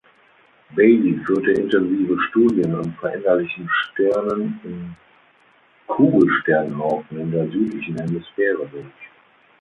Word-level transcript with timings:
Bailey 0.75 1.21
führte 1.27 1.51
intensive 1.51 2.19
Studien 2.29 2.73
an 2.73 2.91
veränderlichen 2.99 3.69
Sternen 3.69 4.59
in 4.63 4.95
Kugelsternhaufen 5.85 7.19
in 7.19 7.29
der 7.29 7.47
südlichen 7.51 7.95
Hemisphäre 7.99 8.65
durch. 8.71 8.87